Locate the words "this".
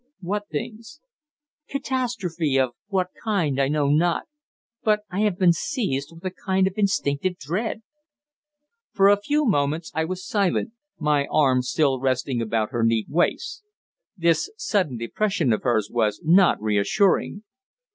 14.17-14.49